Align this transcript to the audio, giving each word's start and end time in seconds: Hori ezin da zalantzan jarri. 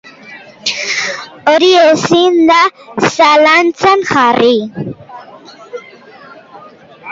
Hori 1.51 1.67
ezin 1.81 2.39
da 2.47 2.57
zalantzan 3.11 4.03
jarri. 4.13 4.57